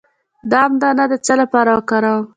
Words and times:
د 0.49 0.51
ام 0.63 0.73
دانه 0.81 1.05
د 1.11 1.13
څه 1.25 1.33
لپاره 1.41 1.71
وکاروم؟ 1.77 2.23